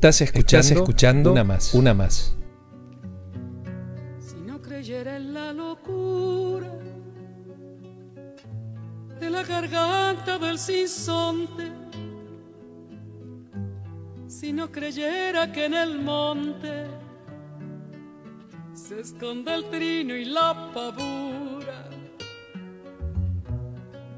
Estás 0.00 0.22
escuchando, 0.22 0.80
escuchando 0.80 1.32
una 1.32 1.44
más, 1.44 1.74
una 1.74 1.92
más. 1.92 2.34
Si 4.18 4.36
no 4.46 4.58
creyera 4.62 5.18
en 5.18 5.34
la 5.34 5.52
locura 5.52 6.72
de 9.20 9.28
la 9.28 9.42
garganta 9.42 10.38
del 10.38 10.58
sinsonte, 10.58 11.70
si 14.26 14.54
no 14.54 14.72
creyera 14.72 15.52
que 15.52 15.66
en 15.66 15.74
el 15.74 16.00
monte 16.00 16.86
se 18.72 19.00
esconde 19.00 19.54
el 19.54 19.68
trino 19.68 20.16
y 20.16 20.24
la 20.24 20.70
pavura, 20.72 21.90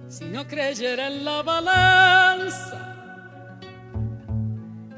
si 0.07 0.27
no 0.27 0.47
creyera 0.47 1.09
en 1.09 1.25
la 1.25 1.43
balanza, 1.43 2.92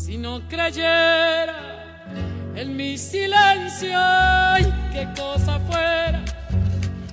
si 0.00 0.16
no 0.16 0.40
creyera 0.48 1.54
en 2.56 2.74
mi 2.74 2.96
silencio, 2.96 3.98
qué 4.92 5.06
cosa 5.14 5.60
fuera, 5.60 6.24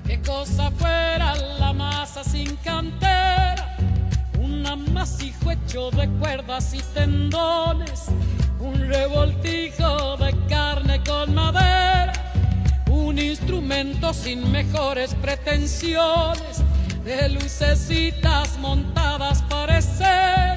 qué 0.06 0.22
cosa 0.22 0.72
fuera 0.72 1.36
la 1.60 1.74
masa 1.74 2.24
sin 2.24 2.56
cantera, 2.58 3.76
un 4.40 4.66
amasijo 4.66 5.52
hecho 5.52 5.92
de 5.92 6.08
cuerdas 6.20 6.74
y 6.74 6.82
tendones, 6.94 8.06
un 8.60 8.80
revoltijo 8.88 10.16
de 10.18 10.34
carne 10.48 11.04
con 11.04 11.36
madera, 11.36 12.14
un 12.90 13.20
instrumento 13.20 14.14
sin 14.14 14.50
mejores 14.50 15.14
pretensiones, 15.16 16.64
de 17.04 17.30
lucecitas 17.30 18.58
montadas 18.60 19.42
para 19.44 19.78
escena 19.78 20.57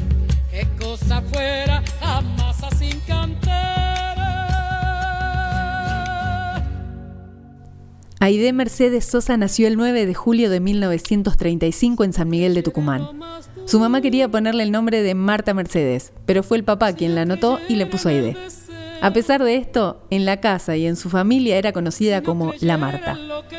qué 0.51 0.67
cosa 0.79 1.21
fuera 1.21 1.81
masa 2.37 2.69
sin 2.77 2.99
cantera. 3.01 3.51
Aide 8.19 8.53
Mercedes 8.53 9.05
Sosa 9.05 9.37
nació 9.37 9.67
el 9.67 9.77
9 9.77 10.05
de 10.05 10.13
julio 10.13 10.49
de 10.49 10.59
1935 10.59 12.03
en 12.03 12.13
San 12.13 12.29
Miguel 12.29 12.53
de 12.53 12.61
Tucumán. 12.61 13.07
Su 13.65 13.79
mamá 13.79 14.01
quería 14.01 14.29
ponerle 14.29 14.63
el 14.63 14.71
nombre 14.71 15.01
de 15.01 15.15
Marta 15.15 15.53
Mercedes, 15.53 16.13
pero 16.25 16.43
fue 16.43 16.57
el 16.57 16.63
papá 16.63 16.93
quien 16.93 17.15
la 17.15 17.21
anotó 17.21 17.59
y 17.67 17.77
le 17.77 17.87
puso 17.87 18.09
Aide. 18.09 18.37
A 19.01 19.13
pesar 19.13 19.43
de 19.43 19.55
esto, 19.55 20.05
en 20.11 20.25
la 20.25 20.39
casa 20.41 20.77
y 20.77 20.85
en 20.85 20.95
su 20.95 21.09
familia 21.09 21.57
era 21.57 21.71
conocida 21.71 22.21
como 22.21 22.53
La 22.59 22.77
Marta. 22.77 23.17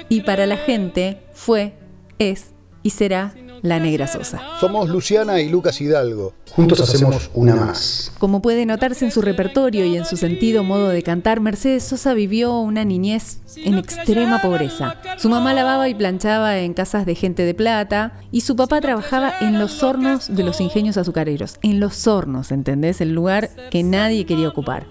Y 0.08 0.20
para 0.20 0.46
la 0.46 0.56
gente 0.56 1.18
fue, 1.32 1.74
es 2.20 2.52
y 2.84 2.90
será 2.90 3.34
la 3.62 3.78
Negra 3.78 4.06
Sosa. 4.06 4.40
Somos 4.60 4.88
Luciana 4.88 5.40
y 5.40 5.48
Lucas 5.48 5.80
Hidalgo. 5.80 6.34
Juntos 6.50 6.80
hacemos 6.80 7.30
una 7.32 7.54
más. 7.54 8.12
Como 8.18 8.42
puede 8.42 8.66
notarse 8.66 9.04
en 9.04 9.10
su 9.10 9.22
repertorio 9.22 9.86
y 9.86 9.96
en 9.96 10.04
su 10.04 10.16
sentido 10.16 10.64
modo 10.64 10.88
de 10.88 11.02
cantar, 11.02 11.40
Mercedes 11.40 11.84
Sosa 11.84 12.12
vivió 12.12 12.58
una 12.58 12.84
niñez 12.84 13.38
en 13.56 13.78
extrema 13.78 14.42
pobreza. 14.42 14.96
Su 15.16 15.28
mamá 15.30 15.54
lavaba 15.54 15.88
y 15.88 15.94
planchaba 15.94 16.58
en 16.58 16.74
casas 16.74 17.06
de 17.06 17.14
gente 17.14 17.44
de 17.44 17.54
plata 17.54 18.12
y 18.30 18.42
su 18.42 18.56
papá 18.56 18.80
trabajaba 18.80 19.32
en 19.40 19.58
los 19.58 19.82
hornos 19.82 20.34
de 20.34 20.42
los 20.42 20.60
ingenios 20.60 20.96
azucareros. 20.96 21.58
En 21.62 21.80
los 21.80 22.06
hornos, 22.06 22.52
¿entendés? 22.52 23.00
El 23.00 23.14
lugar 23.14 23.50
que 23.70 23.82
nadie 23.82 24.26
quería 24.26 24.48
ocupar. 24.48 24.86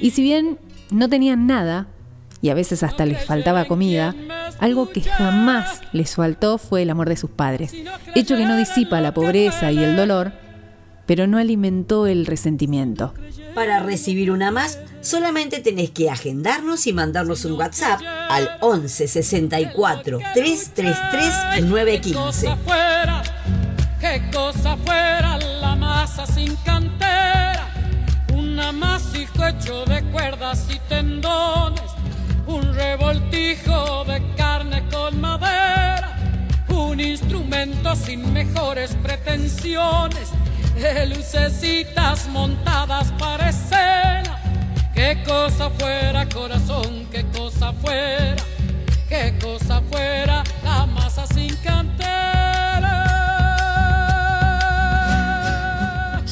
Y 0.00 0.12
si 0.12 0.22
bien 0.22 0.58
no 0.90 1.08
tenían 1.08 1.46
nada, 1.46 1.88
y 2.40 2.50
a 2.50 2.54
veces 2.54 2.82
hasta 2.82 3.06
les 3.06 3.24
faltaba 3.24 3.66
comida, 3.66 4.14
algo 4.62 4.88
que 4.88 5.00
jamás 5.00 5.80
les 5.92 6.14
faltó 6.14 6.56
fue 6.56 6.82
el 6.82 6.90
amor 6.90 7.08
de 7.08 7.16
sus 7.16 7.30
padres, 7.30 7.74
hecho 8.14 8.36
que 8.36 8.46
no 8.46 8.56
disipa 8.56 9.00
la 9.00 9.12
pobreza 9.12 9.72
y 9.72 9.82
el 9.82 9.96
dolor, 9.96 10.32
pero 11.04 11.26
no 11.26 11.38
alimentó 11.38 12.06
el 12.06 12.26
resentimiento. 12.26 13.12
Para 13.56 13.80
recibir 13.80 14.30
una 14.30 14.52
más, 14.52 14.78
solamente 15.00 15.58
tenés 15.58 15.90
que 15.90 16.10
agendarnos 16.10 16.86
y 16.86 16.92
mandarnos 16.92 17.44
un 17.44 17.54
WhatsApp 17.54 18.02
al 18.30 18.50
11 18.60 19.08
64 19.08 20.18
333 20.32 21.64
915. 21.64 22.56
Qué 23.98 24.22
cosa 24.32 24.76
fuera 24.76 25.38
la 25.60 25.74
masa 25.74 26.24
sin 26.24 26.54
cantera, 26.64 27.68
un 28.32 28.60
amasijo 28.60 29.44
hecho 29.44 29.84
de 29.86 30.04
cuerdas 30.12 30.68
y 30.72 30.78
tendones 30.88 31.91
un 32.46 32.74
revoltijo 32.74 34.04
de 34.04 34.22
carne 34.36 34.82
con 34.90 35.20
madera, 35.20 36.16
un 36.68 37.00
instrumento 37.00 37.94
sin 37.96 38.32
mejores 38.32 38.96
pretensiones, 39.02 40.30
de 40.74 41.06
lucecitas 41.06 42.28
montadas 42.28 43.12
para 43.18 43.48
escena. 43.48 44.40
Qué 44.94 45.22
cosa 45.24 45.70
fuera 45.70 46.28
corazón, 46.28 47.06
qué 47.10 47.24
cosa 47.36 47.72
fuera, 47.72 48.42
qué 49.08 49.34
cosa 49.40 49.80
fuera 49.90 50.42
la 50.64 50.86
masa 50.86 51.26
sin 51.26 51.54
cantera. 51.56 52.21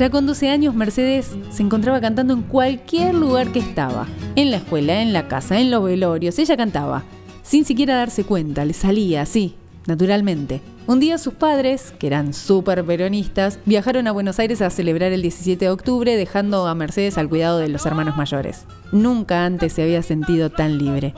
Ya 0.00 0.09
con 0.09 0.27
12 0.27 0.49
años, 0.49 0.75
Mercedes 0.75 1.37
se 1.50 1.62
encontraba 1.62 2.00
cantando 2.00 2.33
en 2.33 2.41
cualquier 2.41 3.15
lugar 3.15 3.53
que 3.53 3.59
estaba. 3.59 4.06
En 4.34 4.50
la 4.50 4.56
escuela, 4.56 5.03
en 5.03 5.12
la 5.12 5.28
casa, 5.28 5.61
en 5.61 5.71
los 5.71 5.84
velorios. 5.84 6.38
Ella 6.38 6.56
cantaba. 6.56 7.03
Sin 7.43 7.66
siquiera 7.66 7.97
darse 7.97 8.25
cuenta, 8.25 8.65
le 8.65 8.72
salía 8.72 9.21
así, 9.21 9.56
naturalmente. 9.87 10.62
Un 10.87 11.00
día 11.00 11.19
sus 11.19 11.34
padres, 11.34 11.93
que 11.99 12.06
eran 12.06 12.33
súper 12.33 12.83
peronistas, 12.83 13.59
viajaron 13.66 14.06
a 14.06 14.12
Buenos 14.12 14.38
Aires 14.38 14.62
a 14.62 14.71
celebrar 14.71 15.12
el 15.12 15.21
17 15.21 15.66
de 15.66 15.71
octubre, 15.71 16.17
dejando 16.17 16.67
a 16.67 16.75
Mercedes 16.75 17.19
al 17.19 17.28
cuidado 17.28 17.59
de 17.59 17.69
los 17.69 17.84
hermanos 17.84 18.17
mayores. 18.17 18.65
Nunca 18.93 19.44
antes 19.44 19.75
se 19.75 19.82
había 19.82 20.03
sentido 20.03 20.49
tan 20.49 20.78
libre. 20.78 21.12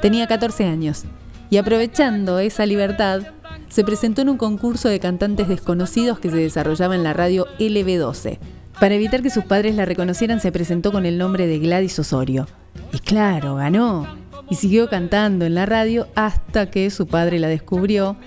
Tenía 0.00 0.26
14 0.26 0.64
años 0.64 1.04
y 1.50 1.58
aprovechando 1.58 2.38
esa 2.38 2.64
libertad, 2.64 3.24
se 3.72 3.84
presentó 3.84 4.20
en 4.20 4.28
un 4.28 4.36
concurso 4.36 4.90
de 4.90 5.00
cantantes 5.00 5.48
desconocidos 5.48 6.18
que 6.18 6.28
se 6.28 6.36
desarrollaba 6.36 6.94
en 6.94 7.02
la 7.02 7.14
radio 7.14 7.46
LB12. 7.58 8.38
Para 8.78 8.94
evitar 8.94 9.22
que 9.22 9.30
sus 9.30 9.44
padres 9.44 9.74
la 9.74 9.86
reconocieran, 9.86 10.40
se 10.40 10.52
presentó 10.52 10.92
con 10.92 11.06
el 11.06 11.16
nombre 11.16 11.46
de 11.46 11.58
Gladys 11.58 11.98
Osorio. 11.98 12.46
Y 12.92 12.98
claro, 12.98 13.54
ganó. 13.54 14.06
Y 14.50 14.56
siguió 14.56 14.90
cantando 14.90 15.46
en 15.46 15.54
la 15.54 15.64
radio 15.64 16.06
hasta 16.14 16.70
que 16.70 16.90
su 16.90 17.06
padre 17.06 17.38
la 17.38 17.48
descubrió. 17.48 18.18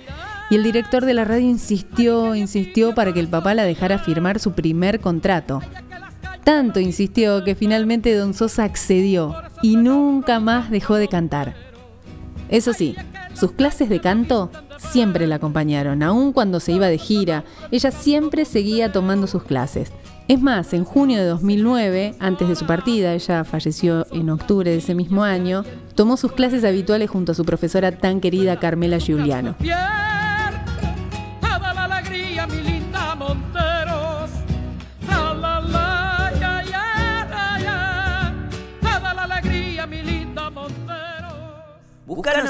Y 0.49 0.55
el 0.55 0.63
director 0.63 1.05
de 1.05 1.13
la 1.13 1.25
radio 1.25 1.47
insistió, 1.47 2.33
insistió 2.33 2.95
para 2.95 3.13
que 3.13 3.19
el 3.19 3.27
papá 3.27 3.53
la 3.53 3.65
dejara 3.65 3.99
firmar 3.99 4.39
su 4.39 4.53
primer 4.53 4.99
contrato. 4.99 5.61
Tanto 6.43 6.79
insistió 6.79 7.43
que 7.43 7.53
finalmente 7.53 8.15
Don 8.15 8.33
Sosa 8.33 8.63
accedió 8.63 9.35
y 9.61 9.75
nunca 9.75 10.39
más 10.39 10.71
dejó 10.71 10.95
de 10.95 11.07
cantar. 11.07 11.53
Eso 12.49 12.73
sí, 12.73 12.95
sus 13.35 13.51
clases 13.51 13.89
de 13.89 13.99
canto 13.99 14.49
siempre 14.85 15.27
la 15.27 15.35
acompañaron, 15.35 16.03
aun 16.03 16.31
cuando 16.31 16.59
se 16.59 16.71
iba 16.71 16.87
de 16.87 16.97
gira, 16.97 17.43
ella 17.71 17.91
siempre 17.91 18.45
seguía 18.45 18.91
tomando 18.91 19.27
sus 19.27 19.43
clases. 19.43 19.91
Es 20.27 20.41
más, 20.41 20.73
en 20.73 20.85
junio 20.85 21.19
de 21.19 21.25
2009, 21.25 22.15
antes 22.19 22.47
de 22.47 22.55
su 22.55 22.65
partida, 22.65 23.13
ella 23.13 23.43
falleció 23.43 24.07
en 24.11 24.31
octubre 24.31 24.71
de 24.71 24.77
ese 24.77 24.95
mismo 24.95 25.23
año, 25.23 25.63
tomó 25.93 26.17
sus 26.17 26.31
clases 26.31 26.63
habituales 26.63 27.11
junto 27.11 27.33
a 27.33 27.35
su 27.35 27.45
profesora 27.45 27.91
tan 27.91 28.21
querida 28.21 28.59
Carmela 28.59 28.97
Giuliano. 28.97 29.55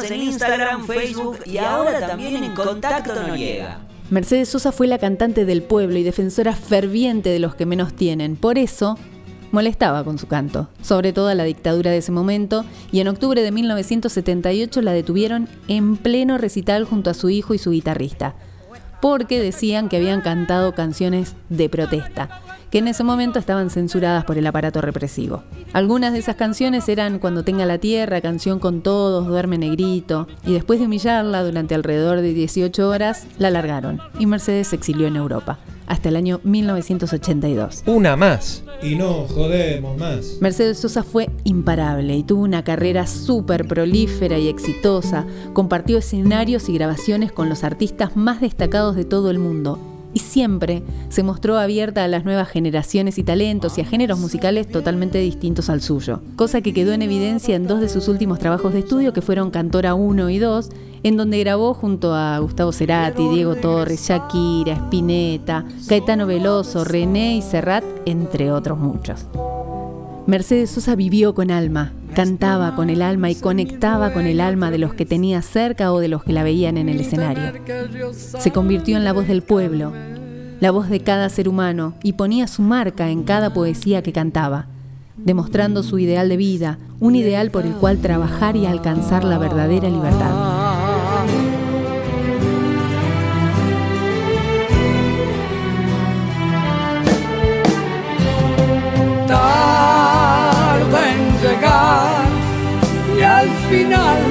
En 0.10 0.22
Instagram, 0.22 0.86
Facebook 0.86 1.40
y 1.46 1.58
ahora 1.58 2.08
también 2.08 2.44
en 2.44 2.54
Contacto 2.54 3.16
Noriega. 3.16 3.80
Mercedes 4.10 4.50
Sosa 4.50 4.72
fue 4.72 4.88
la 4.88 5.00
cantante 5.00 5.46
del 5.46 5.64
pueblo 5.64 5.98
y 5.98 6.04
defensora 6.04 6.54
ferviente 6.54 7.30
de 7.30 7.40
los 7.40 7.56
que 7.56 7.66
menos 7.66 7.96
tienen. 7.96 8.36
Por 8.36 8.60
eso, 8.60 9.00
molestaba 9.52 10.04
con 10.04 10.20
su 10.20 10.28
canto, 10.28 10.70
sobre 10.82 11.12
todo 11.12 11.30
a 11.30 11.36
la 11.36 11.44
dictadura 11.44 11.90
de 11.90 11.98
ese 11.98 12.12
momento, 12.12 12.66
y 12.92 13.00
en 13.00 13.08
octubre 13.08 13.42
de 13.42 13.52
1978 13.52 14.82
la 14.82 14.92
detuvieron 14.92 15.50
en 15.68 15.98
pleno 15.98 16.38
recital 16.38 16.84
junto 16.84 17.10
a 17.10 17.16
su 17.16 17.30
hijo 17.30 17.54
y 17.54 17.58
su 17.58 17.72
guitarrista, 17.72 18.36
porque 19.06 19.40
decían 19.40 19.88
que 19.88 19.98
habían 19.98 20.22
cantado 20.22 20.74
canciones 20.74 21.36
de 21.50 21.69
protesta 21.69 22.42
que 22.72 22.80
en 22.80 22.88
ese 22.88 23.04
momento 23.04 23.38
estaban 23.38 23.69
censuradas 23.69 24.25
por 24.25 24.40
el 24.40 24.48
aparato 24.48 24.81
represivo. 24.81 25.44
Algunas 25.74 26.12
de 26.12 26.18
esas 26.18 26.38
canciones 26.38 26.90
eran 26.90 27.19
Cuando 27.19 27.44
tenga 27.44 27.68
la 27.68 27.78
tierra, 27.78 28.19
Canción 28.19 28.57
con 28.57 28.81
todos, 28.81 29.28
Duerme 29.28 29.60
negrito, 29.60 30.28
y 30.44 30.54
después 30.54 30.80
de 30.80 30.88
humillarla 30.88 31.44
durante 31.44 31.75
alrededor 31.75 32.22
de 32.22 32.34
18 32.34 32.90
horas, 32.90 33.28
la 33.38 33.52
largaron 33.52 34.02
y 34.18 34.25
Mercedes 34.25 34.69
se 34.69 34.75
exilió 34.75 35.06
en 35.06 35.18
Europa 35.18 35.60
hasta 35.88 36.10
el 36.10 36.16
año 36.16 36.40
1982. 36.44 37.84
Una 37.86 38.16
más. 38.16 38.64
Y 38.82 38.96
no 38.96 39.26
jodemos 39.28 39.98
más. 39.98 40.38
Mercedes 40.42 40.80
Sosa 40.80 41.04
fue 41.04 41.30
imparable 41.44 42.16
y 42.16 42.24
tuvo 42.24 42.44
una 42.44 42.64
carrera 42.64 43.08
súper 43.08 43.68
prolífera 43.68 44.38
y 44.38 44.48
exitosa. 44.48 45.26
Compartió 45.54 45.98
escenarios 45.98 46.70
y 46.70 46.74
grabaciones 46.74 47.32
con 47.32 47.50
los 47.50 47.64
artistas 47.64 48.16
más 48.16 48.42
destacados 48.42 48.96
de 48.96 49.06
todo 49.06 49.30
el 49.32 49.40
mundo 49.40 49.80
y 50.16 50.20
siempre 50.20 50.82
se 51.10 51.24
mostró 51.24 51.60
abierta 51.60 52.06
a 52.06 52.08
las 52.08 52.24
nuevas 52.24 52.48
generaciones 52.48 53.18
y 53.18 53.24
talentos 53.24 53.78
y 53.78 53.81
a 53.81 53.86
géneros 53.86 54.18
musicales 54.18 54.68
totalmente 54.68 55.20
distintos 55.20 55.70
al 55.70 55.81
suyo, 55.81 56.22
cosa 56.38 56.62
que 56.62 56.74
quedó 56.74 56.94
en 56.94 57.02
evidencia 57.02 57.56
en 57.56 57.68
dos 57.68 57.81
de 57.81 57.90
sus 57.90 58.08
últimos 58.08 58.40
trabajos 58.40 58.72
de 58.72 58.80
estudio 58.80 59.12
que 59.12 59.22
fueron 59.22 59.52
Cantora 59.52 59.94
1 59.94 60.30
y 60.30 60.40
2, 60.40 60.70
en 61.06 61.18
donde 61.18 61.38
grabó 61.38 61.75
junto 61.75 62.16
a 62.16 62.40
Gustavo 62.40 62.72
Cerati, 62.72 63.30
Diego 63.30 63.54
Torres, 63.54 64.07
Shakira, 64.07 64.74
Spinetta, 64.74 65.63
Caetano 65.88 66.25
Veloso, 66.25 66.84
René 66.84 67.38
y 67.38 67.44
Serrat, 67.44 67.84
entre 68.07 68.52
otros 68.52 68.80
muchos. 68.80 69.28
Mercedes 70.25 70.72
Sosa 70.72 70.96
vivió 70.96 71.36
con 71.36 71.52
alma, 71.52 71.94
cantaba 72.16 72.75
con 72.75 72.90
el 72.90 73.04
alma 73.04 73.30
y 73.30 73.36
conectaba 73.36 74.13
con 74.13 74.25
el 74.25 74.42
alma 74.42 74.72
de 74.72 74.80
los 74.80 74.96
que 74.96 75.06
tenía 75.06 75.44
cerca 75.44 75.94
o 75.94 76.00
de 76.00 76.07
los 76.07 76.24
que 76.24 76.34
la 76.34 76.42
veían 76.42 76.75
en 76.75 76.90
el 76.90 77.00
escenario. 77.00 77.54
Se 78.12 78.52
convirtió 78.52 78.98
en 78.98 79.04
la 79.04 79.13
voz 79.13 79.28
del 79.28 79.44
pueblo, 79.44 79.94
la 80.60 80.72
voz 80.72 80.90
de 80.90 81.02
cada 81.02 81.30
ser 81.30 81.48
humano 81.48 81.94
y 82.02 82.13
ponía 82.13 82.48
su 82.48 82.63
marca 82.63 83.12
en 83.12 83.22
cada 83.22 83.54
poesía 83.54 84.02
que 84.02 84.12
cantaba, 84.12 84.69
demostrando 85.18 85.84
su 85.84 86.00
ideal 86.00 86.30
de 86.30 86.38
vida, 86.38 86.80
un 87.00 87.16
ideal 87.16 87.52
por 87.52 87.63
el 87.68 87.74
cual 87.74 88.00
trabajar 88.00 88.56
y 88.56 88.66
alcanzar 88.66 89.24
la 89.24 89.38
verdadera 89.38 89.88
libertad. 89.88 90.44
Final, 103.77 104.22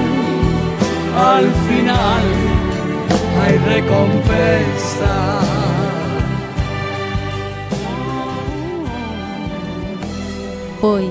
al 1.16 1.44
final 1.68 2.22
hay 3.42 3.58
recompensa. 3.58 5.40
Hoy, 10.80 11.10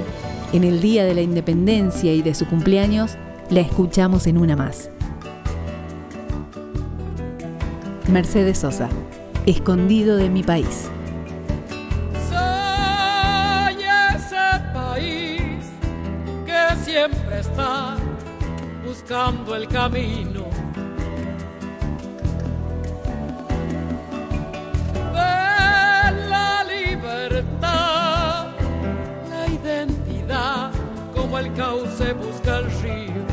en 0.52 0.64
el 0.64 0.82
Día 0.82 1.06
de 1.06 1.14
la 1.14 1.22
Independencia 1.22 2.14
y 2.14 2.24
de 2.24 2.34
su 2.34 2.48
cumpleaños, 2.48 3.18
la 3.52 3.60
escuchamos 3.60 4.26
en 4.26 4.40
una 4.40 4.56
más. 4.56 4.90
Mercedes 8.12 8.58
Sosa, 8.60 8.90
escondido 9.46 10.18
de 10.18 10.30
mi 10.30 10.42
país. 10.42 10.90
El 19.14 19.68
camino. 19.68 20.46
De 25.14 26.30
la 26.30 26.64
libertad, 26.64 28.48
la 29.30 29.48
identidad, 29.48 30.72
como 31.14 31.38
el 31.38 31.54
cauce 31.54 32.14
busca 32.14 32.58
el 32.58 32.72
río. 32.82 33.24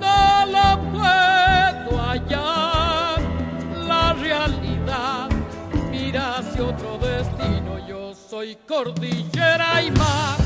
No 0.00 0.46
lo 0.46 0.68
puedo 0.90 2.02
hallar, 2.02 3.20
la 3.86 4.14
realidad 4.14 5.28
mira 5.92 6.38
hacia 6.38 6.64
otro 6.64 6.98
destino 6.98 7.68
soy 8.28 8.56
cordillera 8.66 9.82
y 9.82 9.90
mar, 9.92 10.37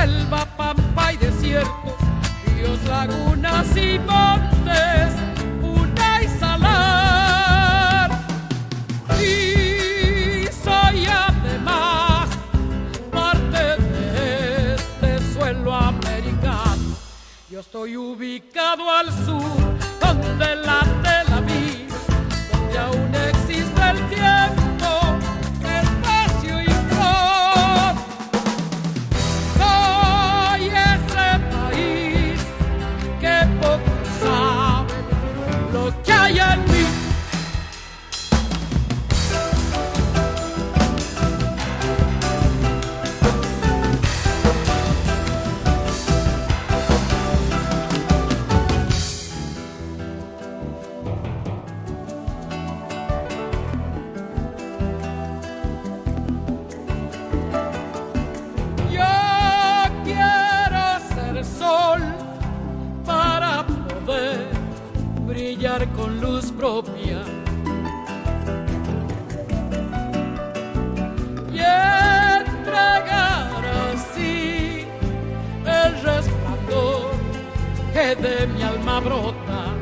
selva, 0.00 0.46
pampa 0.56 1.12
y 1.12 1.16
desierto, 1.18 1.96
ríos, 2.46 2.82
lagunas 2.84 3.76
y 3.76 3.98
montes, 3.98 5.12
una 5.62 6.22
y 6.22 6.28
salar. 6.38 8.10
Y 9.20 10.46
soy 10.64 11.06
además 11.06 12.30
parte 13.10 13.62
de 13.82 14.74
este 14.74 15.34
suelo 15.34 15.74
americano. 15.74 16.96
Yo 17.50 17.60
estoy 17.60 17.96
ubicado 17.96 18.90
al 18.90 19.12
sur, 19.26 19.60
donde 20.00 20.56
la 20.56 20.80
tela 21.02 21.40
vida, 21.42 21.96
donde 22.52 22.78
aún 22.78 23.14
existe 23.14 23.39
Y 66.62 66.62
entregar 72.36 73.62
así 73.94 74.84
el 75.64 75.92
resplandor 76.02 77.12
que 77.94 78.14
de 78.14 78.46
mi 78.48 78.62
alma 78.62 79.00
brota. 79.00 79.72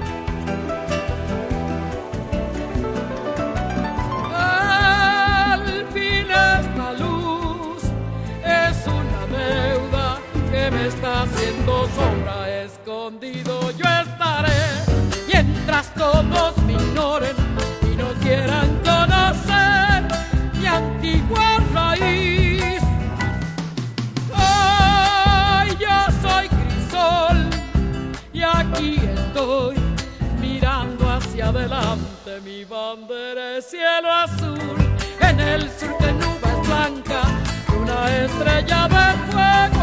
Al 4.36 5.64
fin 5.92 6.30
esta 6.30 6.92
luz 6.92 7.82
es 8.44 8.86
una 8.86 9.26
deuda 9.36 10.20
que 10.52 10.70
me 10.70 10.86
está 10.86 11.22
haciendo 11.22 11.88
sombra. 11.88 12.48
Escondido 12.62 13.72
yo 13.72 13.84
estaré 13.84 14.87
mientras 15.68 15.92
todos 15.94 16.56
me 16.64 16.72
ignoren 16.72 17.36
y 17.82 17.94
no 17.96 18.08
quieran 18.22 18.80
conocer 18.82 20.02
mi 20.58 20.66
antigua 20.66 21.58
raíz. 21.74 22.82
Hoy 24.32 25.76
yo 25.78 25.96
soy 26.22 26.48
crisol 26.48 27.50
y 28.32 28.42
aquí 28.42 28.96
estoy 29.14 29.76
mirando 30.40 31.10
hacia 31.10 31.48
adelante 31.48 32.40
mi 32.42 32.64
bandera 32.64 33.58
es 33.58 33.66
cielo 33.66 34.10
azul 34.10 34.78
en 35.20 35.38
el 35.38 35.70
sur 35.78 35.98
de 35.98 36.12
nubes 36.14 36.66
blancas 36.66 37.28
una 37.78 38.16
estrella 38.24 38.88
de 38.88 39.32
fuego 39.32 39.77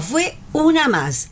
Fue 0.00 0.36
Una 0.52 0.88
Más 0.88 1.30